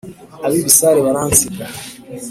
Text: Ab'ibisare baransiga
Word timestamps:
Ab'ibisare 0.45 0.99
baransiga 1.05 1.65